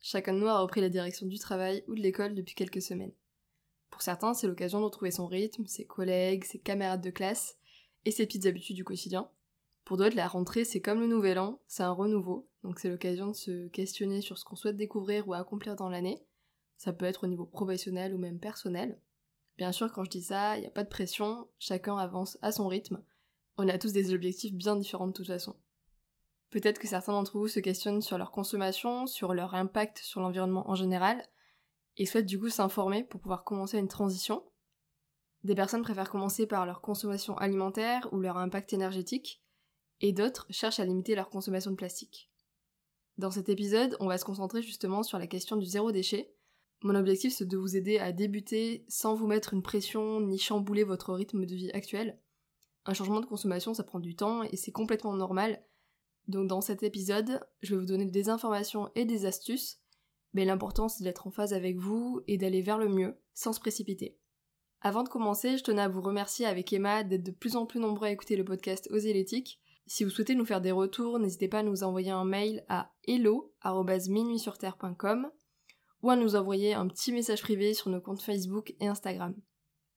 [0.00, 3.12] chacun de nous a repris la direction du travail ou de l'école depuis quelques semaines.
[3.90, 7.56] Pour certains, c'est l'occasion de retrouver son rythme, ses collègues, ses camarades de classe
[8.04, 9.30] et ses petites habitudes du quotidien.
[9.84, 13.28] Pour d'autres, la rentrée, c'est comme le nouvel an, c'est un renouveau, donc c'est l'occasion
[13.28, 16.20] de se questionner sur ce qu'on souhaite découvrir ou accomplir dans l'année.
[16.76, 19.00] Ça peut être au niveau professionnel ou même personnel.
[19.56, 22.52] Bien sûr, quand je dis ça, il n'y a pas de pression, chacun avance à
[22.52, 23.02] son rythme.
[23.56, 25.56] On a tous des objectifs bien différents de toute façon.
[26.50, 30.68] Peut-être que certains d'entre vous se questionnent sur leur consommation, sur leur impact sur l'environnement
[30.70, 31.26] en général,
[31.96, 34.44] et souhaitent du coup s'informer pour pouvoir commencer une transition.
[35.44, 39.42] Des personnes préfèrent commencer par leur consommation alimentaire ou leur impact énergétique,
[40.00, 42.30] et d'autres cherchent à limiter leur consommation de plastique.
[43.18, 46.34] Dans cet épisode, on va se concentrer justement sur la question du zéro déchet.
[46.82, 50.84] Mon objectif c'est de vous aider à débuter sans vous mettre une pression ni chambouler
[50.84, 52.20] votre rythme de vie actuel.
[52.84, 55.64] Un changement de consommation ça prend du temps et c'est complètement normal,
[56.28, 59.78] donc dans cet épisode, je vais vous donner des informations et des astuces,
[60.32, 63.60] mais l'important c'est d'être en phase avec vous et d'aller vers le mieux, sans se
[63.60, 64.18] précipiter.
[64.80, 67.80] Avant de commencer, je tenais à vous remercier avec Emma d'être de plus en plus
[67.80, 69.60] nombreux à écouter le podcast Oser l'éthique.
[69.86, 72.92] Si vous souhaitez nous faire des retours, n'hésitez pas à nous envoyer un mail à
[73.06, 75.30] hello.minuitsurterre.com
[76.02, 79.34] ou à nous envoyer un petit message privé sur nos comptes Facebook et Instagram.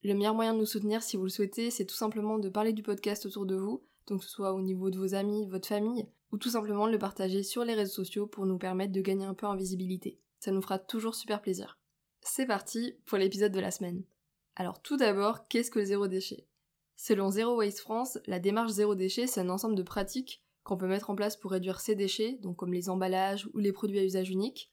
[0.04, 2.72] Le meilleur moyen de nous soutenir si vous le souhaitez, c'est tout simplement de parler
[2.72, 5.68] du podcast autour de vous, donc que ce soit au niveau de vos amis, votre
[5.68, 9.26] famille, ou tout simplement le partager sur les réseaux sociaux pour nous permettre de gagner
[9.26, 10.20] un peu en visibilité.
[10.40, 11.78] Ça nous fera toujours super plaisir.
[12.22, 14.04] C'est parti pour l'épisode de la semaine.
[14.56, 16.46] Alors tout d'abord, qu'est-ce que le zéro déchet?
[16.96, 20.88] Selon Zero Waste France, la démarche zéro déchet, c'est un ensemble de pratiques qu'on peut
[20.88, 24.04] mettre en place pour réduire ces déchets, donc comme les emballages ou les produits à
[24.04, 24.72] usage unique,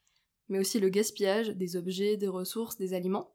[0.49, 3.35] mais aussi le gaspillage des objets, des ressources, des aliments.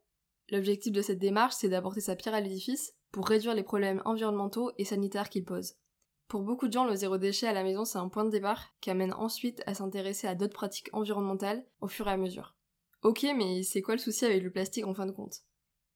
[0.50, 4.72] L'objectif de cette démarche, c'est d'apporter sa pierre à l'édifice pour réduire les problèmes environnementaux
[4.76, 5.74] et sanitaires qu'il pose.
[6.32, 8.72] Pour beaucoup de gens, le zéro déchet à la maison, c'est un point de départ
[8.80, 12.56] qui amène ensuite à s'intéresser à d'autres pratiques environnementales au fur et à mesure.
[13.02, 15.42] Ok, mais c'est quoi le souci avec le plastique en fin de compte?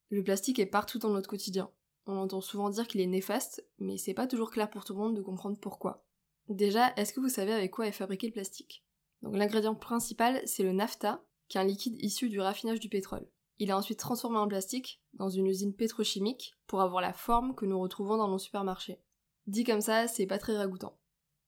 [0.09, 1.71] Le plastique est partout dans notre quotidien.
[2.05, 4.99] On entend souvent dire qu'il est néfaste, mais c'est pas toujours clair pour tout le
[4.99, 6.05] monde de comprendre pourquoi.
[6.49, 8.85] Déjà, est-ce que vous savez avec quoi est fabriqué le plastique?
[9.23, 13.27] Donc l'ingrédient principal, c'est le naphtha, qui est un liquide issu du raffinage du pétrole.
[13.57, 17.65] Il est ensuite transformé en plastique dans une usine pétrochimique pour avoir la forme que
[17.65, 19.01] nous retrouvons dans nos supermarchés.
[19.47, 20.97] Dit comme ça, c'est pas très ragoûtant.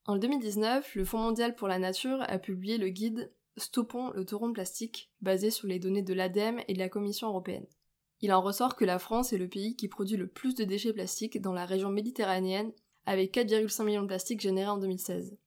[0.06, 4.54] En 2019, le Fonds mondial pour la nature a publié le guide Stoppons le de
[4.54, 7.68] plastique, basé sur les données de l'ADEME et de la Commission européenne.
[8.22, 10.94] Il en ressort que la France est le pays qui produit le plus de déchets
[10.94, 12.72] plastiques dans la région méditerranéenne,
[13.06, 15.38] avec 4,5 millions de plastiques générés en 2016.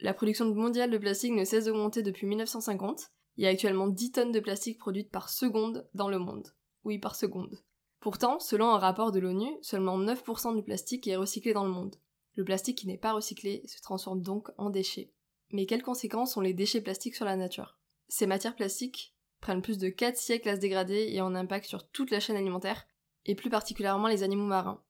[0.00, 3.10] La production mondiale de plastique ne cesse d'augmenter depuis 1950.
[3.36, 6.48] Il y a actuellement 10 tonnes de plastique produites par seconde dans le monde.
[6.84, 7.62] Oui, par seconde.
[8.02, 11.94] Pourtant, selon un rapport de l'ONU, seulement 9% du plastique est recyclé dans le monde.
[12.34, 15.12] Le plastique qui n'est pas recyclé se transforme donc en déchets.
[15.52, 17.78] Mais quelles conséquences ont les déchets plastiques sur la nature?
[18.08, 21.66] Ces matières plastiques prennent plus de 4 siècles à se dégrader et ont un impact
[21.66, 22.88] sur toute la chaîne alimentaire,
[23.24, 24.82] et plus particulièrement les animaux marins.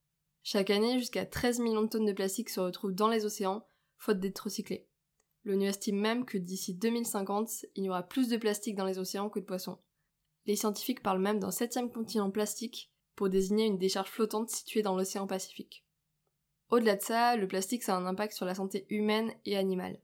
[0.43, 3.67] Chaque année, jusqu'à 13 millions de tonnes de plastique se retrouvent dans les océans,
[3.99, 4.89] faute d'être recyclés.
[5.45, 9.28] L'ONU estime même que d'ici 2050, il y aura plus de plastique dans les océans
[9.28, 9.77] que de poissons.
[10.47, 14.97] Les scientifiques parlent même d'un septième continent plastique, pour désigner une décharge flottante située dans
[14.97, 15.84] l'océan Pacifique.
[16.71, 20.00] Au-delà de ça, le plastique a un impact sur la santé humaine et animale.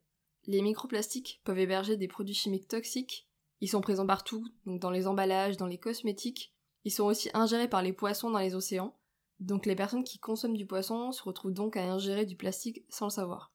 [0.47, 3.27] Les microplastiques peuvent héberger des produits chimiques toxiques,
[3.61, 6.55] ils sont présents partout, donc dans les emballages, dans les cosmétiques,
[6.85, 8.95] ils sont aussi ingérés par les poissons dans les océans,
[9.41, 13.07] donc les personnes qui consomment du poisson se retrouvent donc à ingérer du plastique sans
[13.07, 13.53] le savoir.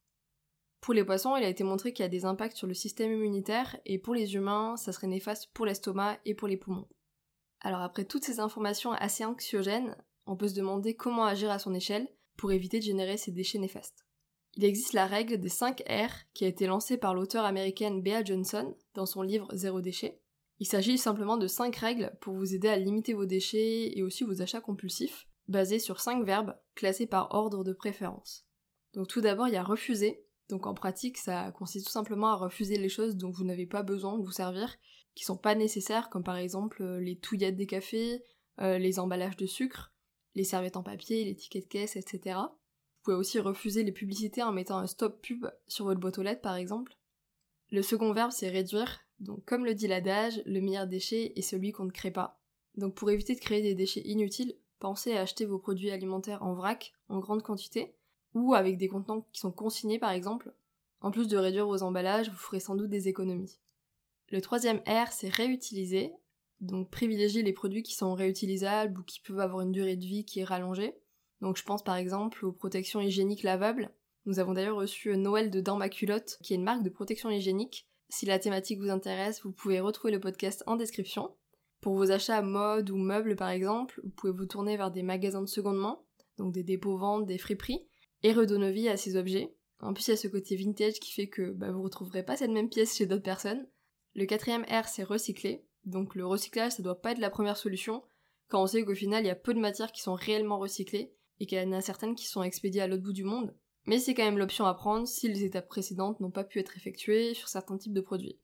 [0.82, 3.14] Pour les poissons, il a été montré qu'il y a des impacts sur le système
[3.14, 6.88] immunitaire, et pour les humains, ça serait néfaste pour l'estomac et pour les poumons.
[7.64, 9.96] Alors après toutes ces informations assez anxiogènes,
[10.26, 12.08] on peut se demander comment agir à son échelle
[12.38, 14.06] pour éviter de générer ces déchets néfastes.
[14.56, 18.24] Il existe la règle des 5 R qui a été lancée par l'auteur américaine Bea
[18.24, 20.20] Johnson dans son livre Zéro déchet.
[20.60, 24.24] Il s'agit simplement de 5 règles pour vous aider à limiter vos déchets et aussi
[24.24, 28.46] vos achats compulsifs, basées sur 5 verbes classés par ordre de préférence.
[28.94, 30.24] Donc tout d'abord, il y a refuser.
[30.50, 33.82] Donc en pratique, ça consiste tout simplement à refuser les choses dont vous n'avez pas
[33.82, 34.76] besoin de vous servir
[35.16, 38.24] qui sont pas nécessaires, comme par exemple euh, les touillettes des cafés,
[38.60, 39.94] euh, les emballages de sucre,
[40.36, 42.38] les serviettes en papier, les tickets de caisse, etc.
[42.38, 46.24] Vous pouvez aussi refuser les publicités en mettant un stop pub sur votre boîte aux
[46.24, 46.98] lettres par exemple.
[47.72, 51.72] Le second verbe c'est réduire, Donc comme le dit l'adage, le meilleur déchet est celui
[51.72, 52.40] qu'on ne crée pas.
[52.76, 56.54] Donc pour éviter de créer des déchets inutiles, pensez à acheter vos produits alimentaires en
[56.54, 57.96] vrac, en grande quantité,
[58.34, 60.54] ou avec des contenants qui sont consignés par exemple.
[61.02, 63.60] En plus de réduire vos emballages, vous ferez sans doute des économies.
[64.34, 66.12] Le troisième R, c'est réutiliser.
[66.60, 70.26] Donc privilégiez les produits qui sont réutilisables ou qui peuvent avoir une durée de vie
[70.26, 70.96] qui est rallongée.
[71.42, 73.94] Donc je pense par exemple aux protections hygiéniques lavables.
[74.26, 77.30] Nous avons d'ailleurs reçu Noël de Dans ma culotte, qui est une marque de protection
[77.30, 77.88] hygiénique.
[78.10, 81.30] Si la thématique vous intéresse, vous pouvez retrouver le podcast en description.
[81.80, 85.44] Pour vos achats mode ou meubles par exemple, vous pouvez vous tourner vers des magasins
[85.44, 86.00] de seconde main,
[86.40, 87.86] donc des dépôts-ventes, des friperies,
[88.24, 89.54] et redonner vie à ces objets.
[89.80, 92.36] En plus, il y a ce côté vintage qui fait que bah, vous retrouverez pas
[92.36, 93.68] cette même pièce chez d'autres personnes.
[94.16, 95.66] Le quatrième R, c'est recycler.
[95.86, 98.04] Donc le recyclage, ça doit pas être la première solution,
[98.48, 101.14] quand on sait qu'au final, il y a peu de matières qui sont réellement recyclées,
[101.40, 103.56] et qu'il y en a certaines qui sont expédiées à l'autre bout du monde.
[103.86, 106.78] Mais c'est quand même l'option à prendre si les étapes précédentes n'ont pas pu être
[106.78, 108.40] effectuées sur certains types de produits.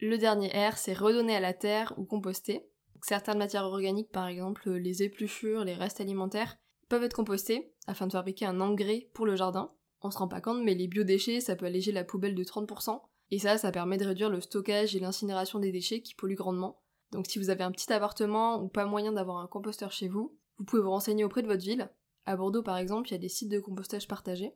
[0.00, 2.68] Le dernier R, c'est redonner à la terre ou composter.
[3.02, 6.58] Certaines matières organiques, par exemple les épluchures, les restes alimentaires,
[6.88, 9.72] peuvent être compostés afin de fabriquer un engrais pour le jardin.
[10.02, 13.00] On se rend pas compte, mais les biodéchets, ça peut alléger la poubelle de 30%,
[13.30, 16.82] et ça, ça permet de réduire le stockage et l'incinération des déchets qui polluent grandement.
[17.12, 20.36] Donc si vous avez un petit appartement ou pas moyen d'avoir un composteur chez vous,
[20.58, 21.90] vous pouvez vous renseigner auprès de votre ville.
[22.24, 24.52] À Bordeaux par exemple, il y a des sites de compostage partagés.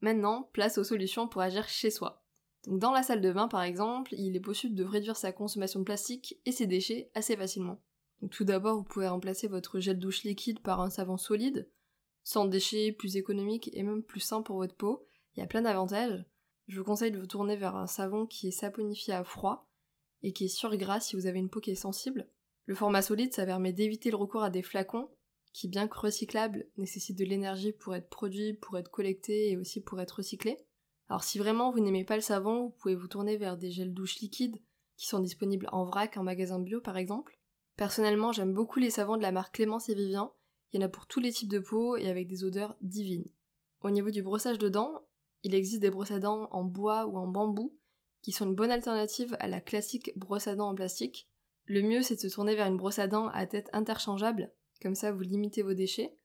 [0.00, 2.22] Maintenant, place aux solutions pour agir chez soi.
[2.66, 5.80] Donc dans la salle de bain par exemple, il est possible de réduire sa consommation
[5.80, 7.80] de plastique et ses déchets assez facilement.
[8.20, 11.70] Donc tout d'abord, vous pouvez remplacer votre gel douche liquide par un savon solide,
[12.24, 15.06] sans déchets, plus économique et même plus sain pour votre peau.
[15.34, 16.24] Il y a plein d'avantages.
[16.68, 19.68] Je vous conseille de vous tourner vers un savon qui est saponifié à froid
[20.22, 22.28] et qui est surgras si vous avez une peau qui est sensible.
[22.66, 25.08] Le format solide, ça permet d'éviter le recours à des flacons
[25.52, 29.80] qui, bien que recyclables, nécessitent de l'énergie pour être produits, pour être collectés et aussi
[29.80, 30.58] pour être recyclés.
[31.08, 33.94] Alors si vraiment vous n'aimez pas le savon, vous pouvez vous tourner vers des gels
[33.94, 34.60] douche liquides
[34.96, 37.38] qui sont disponibles en vrac en magasin bio par exemple.
[37.76, 40.32] Personnellement, j'aime beaucoup les savons de la marque Clémence et Vivien.
[40.72, 43.28] Il y en a pour tous les types de peau et avec des odeurs divines.
[43.82, 45.06] Au niveau du brossage de dents,
[45.46, 47.72] il existe des brosses à dents en bois ou en bambou
[48.20, 51.30] qui sont une bonne alternative à la classique brosse à dents en plastique.
[51.66, 54.52] Le mieux c'est de se tourner vers une brosse à dents à tête interchangeable,
[54.82, 56.16] comme ça vous limitez vos déchets.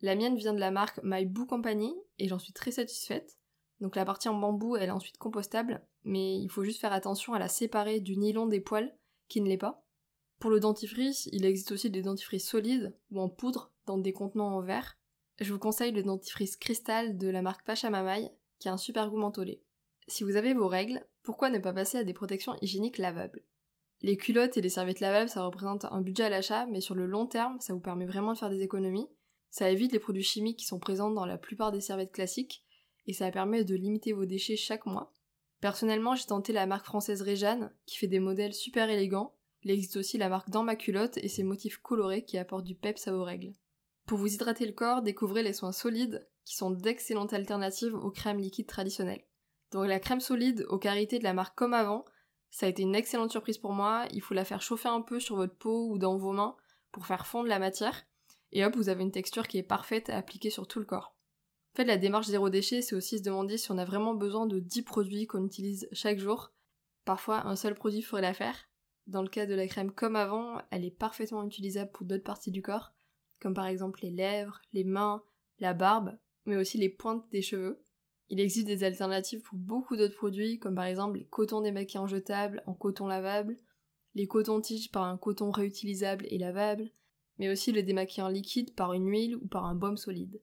[0.00, 3.38] La mienne vient de la marque My Company et j'en suis très satisfaite.
[3.80, 7.34] Donc la partie en bambou elle est ensuite compostable, mais il faut juste faire attention
[7.34, 8.96] à la séparer du nylon des poils
[9.28, 9.84] qui ne l'est pas.
[10.38, 14.56] Pour le dentifrice, il existe aussi des dentifrices solides ou en poudre dans des contenants
[14.56, 14.96] en verre.
[15.38, 18.30] Je vous conseille le dentifrice cristal de la marque Pachamamaï
[18.60, 19.60] qui a un super goût mentholé.
[20.06, 23.42] Si vous avez vos règles, pourquoi ne pas passer à des protections hygiéniques lavables?
[24.02, 27.06] Les culottes et les serviettes lavables, ça représente un budget à l'achat, mais sur le
[27.06, 29.08] long terme, ça vous permet vraiment de faire des économies.
[29.50, 32.64] Ça évite les produits chimiques qui sont présents dans la plupart des serviettes classiques,
[33.06, 35.12] et ça permet de limiter vos déchets chaque mois.
[35.60, 39.96] Personnellement, j'ai tenté la marque française Réjeanne, qui fait des modèles super élégants, il existe
[39.96, 43.12] aussi la marque Dans ma culotte et ses motifs colorés qui apportent du peps à
[43.12, 43.54] vos règles.
[44.06, 48.40] Pour vous hydrater le corps, découvrez les soins solides qui sont d'excellentes alternatives aux crèmes
[48.40, 49.22] liquides traditionnelles.
[49.70, 52.04] Donc la crème solide aux carités de la marque Comme Avant,
[52.50, 54.04] ça a été une excellente surprise pour moi.
[54.10, 56.56] Il faut la faire chauffer un peu sur votre peau ou dans vos mains
[56.90, 58.02] pour faire fondre la matière.
[58.50, 61.14] Et hop, vous avez une texture qui est parfaite à appliquer sur tout le corps.
[61.72, 64.46] En fait, la démarche zéro déchet, c'est aussi se demander si on a vraiment besoin
[64.46, 66.50] de 10 produits qu'on utilise chaque jour.
[67.04, 68.56] Parfois, un seul produit ferait l'affaire.
[69.06, 72.50] Dans le cas de la crème comme avant, elle est parfaitement utilisable pour d'autres parties
[72.50, 72.90] du corps,
[73.40, 75.22] comme par exemple les lèvres, les mains,
[75.60, 77.82] la barbe, mais aussi les pointes des cheveux.
[78.28, 82.62] Il existe des alternatives pour beaucoup d'autres produits, comme par exemple les cotons démaquillants jetables
[82.66, 83.58] en coton lavable,
[84.14, 86.90] les cotons-tiges par un coton réutilisable et lavable,
[87.38, 90.40] mais aussi le démaquillant liquide par une huile ou par un baume solide.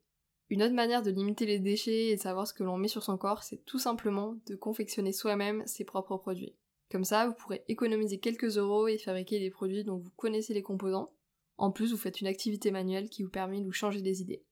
[0.49, 3.03] Une autre manière de limiter les déchets et de savoir ce que l'on met sur
[3.03, 6.55] son corps, c'est tout simplement de confectionner soi-même ses propres produits.
[6.89, 10.63] Comme ça, vous pourrez économiser quelques euros et fabriquer des produits dont vous connaissez les
[10.63, 11.11] composants.
[11.57, 14.45] En plus, vous faites une activité manuelle qui vous permet de vous changer des idées.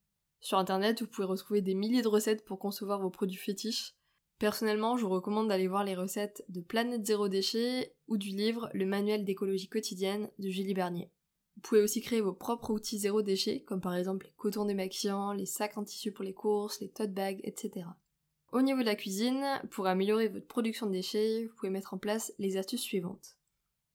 [0.45, 3.95] Sur internet, vous pouvez retrouver des milliers de recettes pour concevoir vos produits fétiches.
[4.37, 8.69] Personnellement, je vous recommande d'aller voir les recettes de Planète Zéro Déchet ou du livre
[8.75, 11.09] Le Manuel d'écologie quotidienne de Julie Bernier.
[11.55, 15.33] Vous pouvez aussi créer vos propres outils zéro déchet, comme par exemple les cotons démaquillants,
[15.33, 17.87] les sacs en tissu pour les courses, les tote bags, etc.
[18.51, 21.97] Au niveau de la cuisine, pour améliorer votre production de déchets, vous pouvez mettre en
[21.97, 23.35] place les astuces suivantes.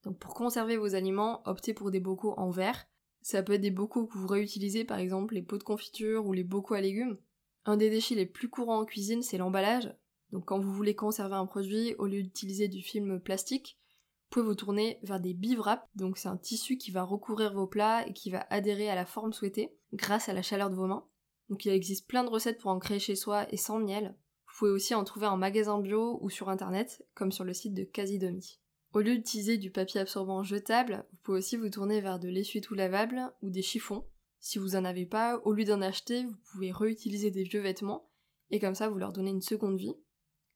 [0.03, 2.90] Donc pour conserver vos aliments, optez pour des bocaux en verre.
[3.21, 6.33] Ça peut être des bocaux que vous réutilisez par exemple les pots de confiture ou
[6.33, 7.17] les bocaux à légumes.
[7.65, 9.93] Un des déchets les plus courants en cuisine, c'est l'emballage.
[10.31, 13.77] Donc quand vous voulez conserver un produit, au lieu d'utiliser du film plastique,
[14.23, 15.87] vous pouvez vous tourner vers des bivraps.
[15.95, 19.05] Donc c'est un tissu qui va recouvrir vos plats et qui va adhérer à la
[19.05, 21.05] forme souhaitée grâce à la chaleur de vos mains.
[21.49, 24.15] Donc il existe plein de recettes pour en créer chez soi et sans miel.
[24.47, 27.73] Vous pouvez aussi en trouver en magasin bio ou sur internet, comme sur le site
[27.73, 28.59] de Casidomi.
[28.93, 32.73] Au lieu d'utiliser du papier absorbant jetable, vous pouvez aussi vous tourner vers de l'essuie-tout
[32.73, 34.05] lavable ou des chiffons.
[34.39, 38.09] Si vous en avez pas, au lieu d'en acheter, vous pouvez réutiliser des vieux vêtements
[38.49, 39.95] et comme ça vous leur donnez une seconde vie.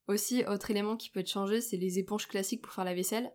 [0.08, 3.32] Aussi, autre élément qui peut être changé, c'est les éponges classiques pour faire la vaisselle.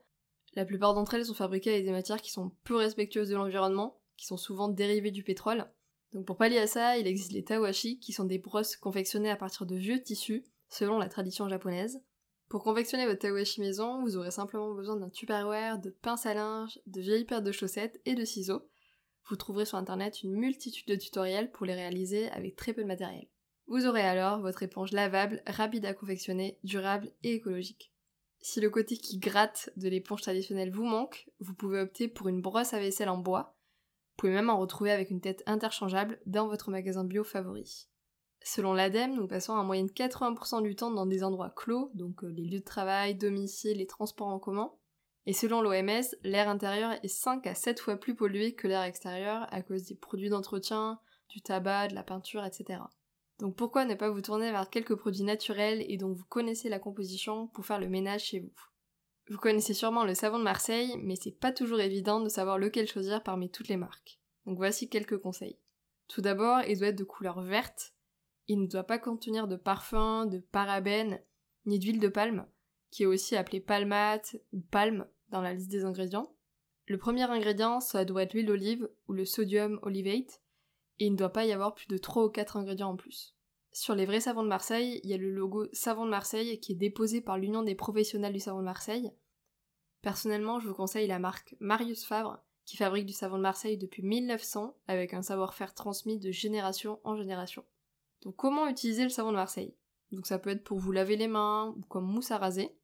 [0.54, 4.02] La plupart d'entre elles sont fabriquées avec des matières qui sont peu respectueuses de l'environnement,
[4.18, 5.66] qui sont souvent dérivées du pétrole.
[6.12, 9.36] Donc pour pallier à ça, il existe les tawashi, qui sont des brosses confectionnées à
[9.36, 12.02] partir de vieux tissus, selon la tradition japonaise.
[12.50, 16.80] Pour confectionner votre tawashi maison, vous aurez simplement besoin d'un tupperware, de pince à linge,
[16.88, 18.68] de vieilles paires de chaussettes et de ciseaux.
[19.28, 22.88] Vous trouverez sur internet une multitude de tutoriels pour les réaliser avec très peu de
[22.88, 23.28] matériel.
[23.68, 27.92] Vous aurez alors votre éponge lavable, rapide à confectionner, durable et écologique.
[28.40, 32.42] Si le côté qui gratte de l'éponge traditionnelle vous manque, vous pouvez opter pour une
[32.42, 33.54] brosse à vaisselle en bois.
[34.08, 37.89] Vous pouvez même en retrouver avec une tête interchangeable dans votre magasin bio favori.
[38.52, 42.26] Selon l'ADEME, nous passons en moyenne 80% du temps dans des endroits clos, donc euh,
[42.26, 44.72] les lieux de travail, domicile, les transports en commun.
[45.24, 49.46] Et selon l'OMS, l'air intérieur est 5 à 7 fois plus pollué que l'air extérieur
[49.54, 52.80] à cause des produits d'entretien, du tabac, de la peinture, etc.
[53.38, 56.80] Donc pourquoi ne pas vous tourner vers quelques produits naturels et dont vous connaissez la
[56.80, 58.52] composition pour faire le ménage chez vous?
[59.28, 62.88] Vous connaissez sûrement le savon de Marseille, mais c'est pas toujours évident de savoir lequel
[62.88, 64.18] choisir parmi toutes les marques.
[64.44, 65.60] Donc voici quelques conseils.
[66.08, 67.94] Tout d'abord, il doit être de couleur verte,
[68.50, 71.22] il ne doit pas contenir de parfum, de parabènes,
[71.66, 72.48] ni d'huile de palme,
[72.90, 76.34] qui est aussi appelée palmate ou palme dans la liste des ingrédients.
[76.86, 80.42] Le premier ingrédient, ça doit être l'huile d'olive ou le sodium olivate,
[80.98, 83.36] et il ne doit pas y avoir plus de 3 ou 4 ingrédients en plus.
[83.70, 86.72] Sur les vrais savons de Marseille, il y a le logo Savon de Marseille qui
[86.72, 89.12] est déposé par l'Union des professionnels du savon de Marseille.
[90.02, 94.02] Personnellement, je vous conseille la marque Marius Favre, qui fabrique du savon de Marseille depuis
[94.02, 97.64] 1900 avec un savoir-faire transmis de génération en génération.
[98.22, 99.74] Donc comment utiliser le savon de Marseille?
[100.12, 102.74] Donc ça peut être pour vous laver les mains ou comme mousse à raser.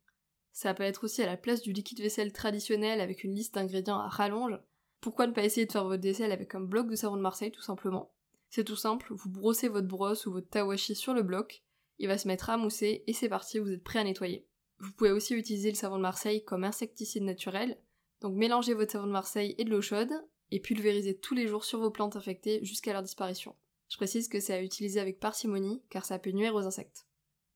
[0.52, 3.98] Ça peut être aussi à la place du liquide vaisselle traditionnel avec une liste d'ingrédients
[3.98, 4.58] à rallonge.
[5.00, 7.52] Pourquoi ne pas essayer de faire votre vaisselle avec un bloc de savon de Marseille
[7.52, 8.12] tout simplement?
[8.48, 11.62] C'est tout simple, vous brossez votre brosse ou votre tawashi sur le bloc,
[11.98, 14.46] il va se mettre à mousser et c'est parti, vous êtes prêt à nettoyer.
[14.78, 17.78] Vous pouvez aussi utiliser le savon de Marseille comme insecticide naturel.
[18.20, 20.12] Donc mélangez votre savon de Marseille et de l'eau chaude
[20.50, 23.54] et pulvérisez tous les jours sur vos plantes infectées jusqu'à leur disparition.
[23.88, 27.06] Je précise que c'est à utiliser avec parcimonie car ça peut nuire aux insectes.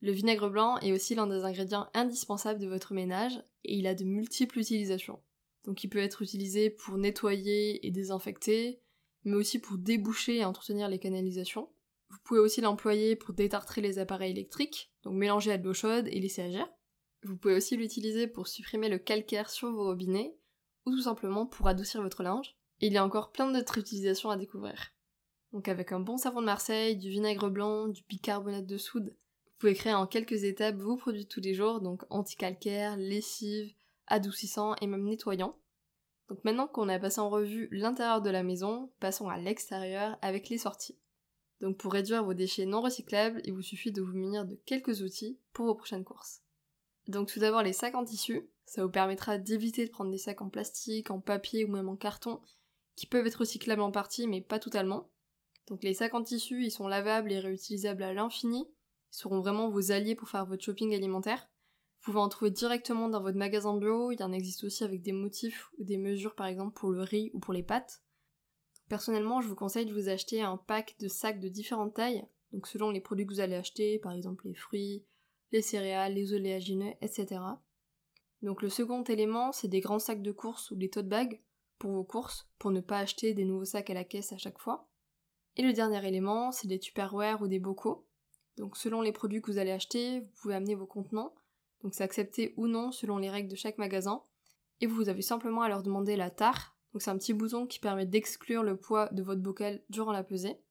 [0.00, 3.94] Le vinaigre blanc est aussi l'un des ingrédients indispensables de votre ménage et il a
[3.94, 5.20] de multiples utilisations.
[5.64, 8.80] Donc il peut être utilisé pour nettoyer et désinfecter,
[9.24, 11.68] mais aussi pour déboucher et entretenir les canalisations.
[12.08, 16.08] Vous pouvez aussi l'employer pour détartrer les appareils électriques, donc mélanger à de l'eau chaude
[16.08, 16.66] et laisser agir.
[17.22, 20.34] Vous pouvez aussi l'utiliser pour supprimer le calcaire sur vos robinets,
[20.86, 22.56] ou tout simplement pour adoucir votre linge.
[22.80, 24.92] Et il y a encore plein d'autres utilisations à découvrir.
[25.52, 29.14] Donc avec un bon savon de Marseille, du vinaigre blanc, du bicarbonate de soude,
[29.44, 33.74] vous pouvez créer en quelques étapes vos produits de tous les jours, donc anti-calcaire, lessive,
[34.06, 35.56] adoucissant et même nettoyant.
[36.28, 40.48] Donc maintenant qu'on a passé en revue l'intérieur de la maison, passons à l'extérieur avec
[40.48, 40.96] les sorties.
[41.60, 45.02] Donc pour réduire vos déchets non recyclables, il vous suffit de vous munir de quelques
[45.02, 46.42] outils pour vos prochaines courses.
[47.08, 50.40] Donc tout d'abord les sacs en tissu, ça vous permettra d'éviter de prendre des sacs
[50.40, 52.40] en plastique, en papier ou même en carton,
[52.94, 55.10] qui peuvent être recyclables en partie mais pas totalement.
[55.70, 58.66] Donc les sacs en tissu, ils sont lavables et réutilisables à l'infini.
[59.12, 61.48] Ils seront vraiment vos alliés pour faire votre shopping alimentaire.
[62.00, 65.02] Vous pouvez en trouver directement dans votre magasin bio, il y en existe aussi avec
[65.02, 68.02] des motifs ou des mesures par exemple pour le riz ou pour les pâtes.
[68.88, 72.66] Personnellement, je vous conseille de vous acheter un pack de sacs de différentes tailles, donc
[72.66, 75.04] selon les produits que vous allez acheter, par exemple les fruits,
[75.52, 77.40] les céréales, les oléagineux, etc.
[78.42, 81.40] Donc le second élément, c'est des grands sacs de course ou des tote bags
[81.78, 84.58] pour vos courses, pour ne pas acheter des nouveaux sacs à la caisse à chaque
[84.58, 84.89] fois.
[85.60, 88.06] Et le dernier élément, c'est des tupperware ou des bocaux.
[88.56, 91.34] Donc selon les produits que vous allez acheter, vous pouvez amener vos contenants.
[91.82, 94.22] Donc c'est accepté ou non selon les règles de chaque magasin.
[94.80, 96.74] Et vous avez simplement à leur demander la tare.
[96.94, 100.24] Donc c'est un petit bouton qui permet d'exclure le poids de votre bocal durant la
[100.24, 100.62] pesée.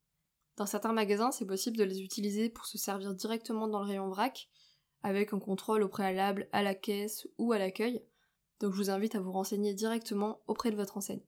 [0.58, 4.10] Dans certains magasins, c'est possible de les utiliser pour se servir directement dans le rayon
[4.10, 4.50] vrac,
[5.04, 8.02] avec un contrôle au préalable à la caisse ou à l'accueil.
[8.60, 11.22] Donc je vous invite à vous renseigner directement auprès de votre enseigne.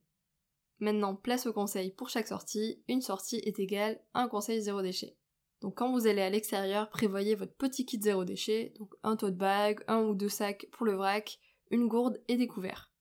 [0.82, 2.82] Maintenant, place au conseil pour chaque sortie.
[2.88, 5.16] Une sortie est égale un conseil zéro déchet.
[5.60, 9.36] Donc quand vous allez à l'extérieur, prévoyez votre petit kit zéro déchet, donc un tote
[9.36, 11.38] bag, un ou deux sacs pour le vrac,
[11.70, 12.92] une gourde et des couverts.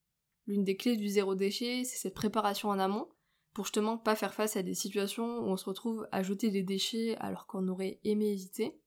[0.46, 3.10] L'une des clés du zéro déchet, c'est cette préparation en amont,
[3.52, 6.62] pour justement pas faire face à des situations où on se retrouve à jeter des
[6.62, 8.80] déchets alors qu'on aurait aimé éviter.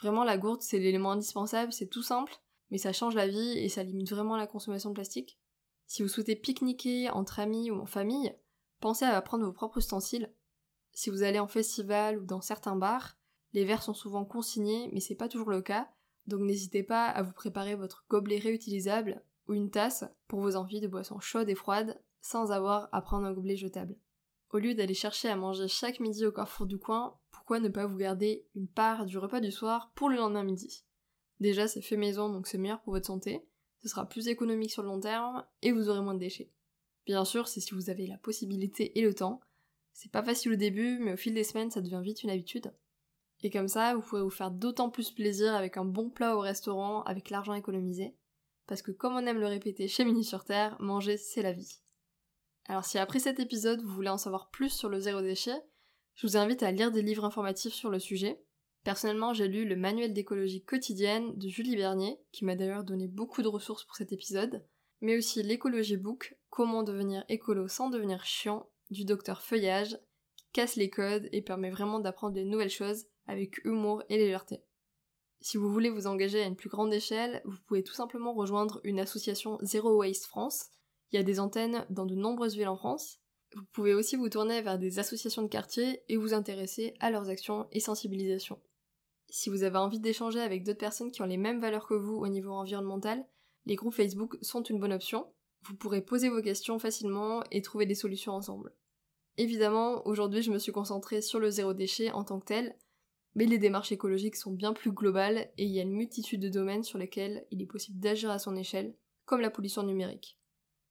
[0.00, 2.36] Vraiment la gourde c'est l'élément indispensable, c'est tout simple,
[2.70, 5.36] mais ça change la vie et ça limite vraiment la consommation de plastique.
[5.86, 8.34] Si vous souhaitez pique-niquer entre amis ou en famille,
[8.80, 10.32] pensez à prendre vos propres ustensiles.
[10.92, 13.16] Si vous allez en festival ou dans certains bars,
[13.52, 15.88] les verres sont souvent consignés, mais c'est pas toujours le cas,
[16.26, 20.80] donc n'hésitez pas à vous préparer votre gobelet réutilisable, ou une tasse pour vos envies
[20.80, 23.96] de boissons chaudes et froides sans avoir à prendre un gobelet jetable.
[24.50, 27.86] Au lieu d'aller chercher à manger chaque midi au carrefour du coin, pourquoi ne pas
[27.86, 30.84] vous garder une part du repas du soir pour le lendemain midi?
[31.38, 33.46] Déjà, c'est fait maison donc c'est meilleur pour votre santé,
[33.82, 36.50] ce sera plus économique sur le long terme et vous aurez moins de déchets.
[37.06, 39.40] Bien sûr, c'est si vous avez la possibilité et le temps.
[39.92, 42.72] C'est pas facile au début, mais au fil des semaines, ça devient vite une habitude.
[43.42, 46.40] Et comme ça, vous pourrez vous faire d'autant plus plaisir avec un bon plat au
[46.40, 48.16] restaurant avec l'argent économisé.
[48.66, 51.80] Parce que comme on aime le répéter chez Mini sur Terre, manger c'est la vie.
[52.64, 55.62] Alors si après cet épisode vous voulez en savoir plus sur le zéro déchet,
[56.14, 58.42] je vous invite à lire des livres informatifs sur le sujet.
[58.86, 63.42] Personnellement, j'ai lu le Manuel d'écologie quotidienne de Julie Bernier, qui m'a d'ailleurs donné beaucoup
[63.42, 64.64] de ressources pour cet épisode,
[65.00, 69.98] mais aussi l'écologie book, Comment devenir écolo sans devenir chiant, du docteur Feuillage,
[70.36, 74.62] qui casse les codes et permet vraiment d'apprendre des nouvelles choses avec humour et légèreté.
[75.40, 78.80] Si vous voulez vous engager à une plus grande échelle, vous pouvez tout simplement rejoindre
[78.84, 80.66] une association Zero Waste France.
[81.10, 83.18] Il y a des antennes dans de nombreuses villes en France.
[83.56, 87.30] Vous pouvez aussi vous tourner vers des associations de quartier et vous intéresser à leurs
[87.30, 88.60] actions et sensibilisation.
[89.28, 92.16] Si vous avez envie d'échanger avec d'autres personnes qui ont les mêmes valeurs que vous
[92.16, 93.26] au niveau environnemental,
[93.66, 95.26] les groupes Facebook sont une bonne option.
[95.62, 98.72] Vous pourrez poser vos questions facilement et trouver des solutions ensemble.
[99.36, 102.76] Évidemment, aujourd'hui je me suis concentrée sur le zéro déchet en tant que tel,
[103.34, 106.48] mais les démarches écologiques sont bien plus globales et il y a une multitude de
[106.48, 108.94] domaines sur lesquels il est possible d'agir à son échelle,
[109.26, 110.38] comme la pollution numérique.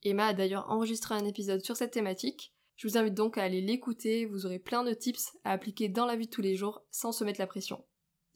[0.04, 3.62] Emma a d'ailleurs enregistré un épisode sur cette thématique, je vous invite donc à aller
[3.62, 6.84] l'écouter, vous aurez plein de tips à appliquer dans la vie de tous les jours
[6.92, 7.84] sans se mettre la pression.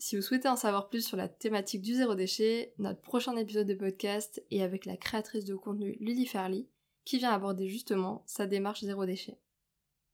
[0.02, 3.68] Si vous souhaitez en savoir plus sur la thématique du zéro déchet, notre prochain épisode
[3.68, 6.70] de podcast est avec la créatrice de contenu Lily Fairly,
[7.04, 9.38] qui vient aborder justement sa démarche zéro déchet.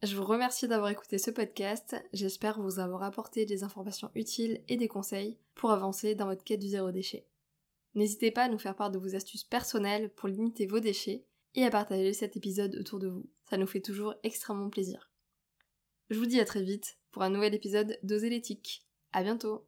[0.02, 4.76] Je vous remercie d'avoir écouté ce podcast, j'espère vous avoir apporté des informations utiles et
[4.76, 7.28] des conseils pour avancer dans votre quête du zéro déchet.
[7.94, 11.64] N'hésitez pas à nous faire part de vos astuces personnelles pour limiter vos déchets et
[11.64, 15.12] à partager cet épisode autour de vous, ça nous fait toujours extrêmement plaisir.
[16.10, 18.84] Je vous dis à très vite pour un nouvel épisode d'Oser l'éthique.
[19.12, 19.68] À bientôt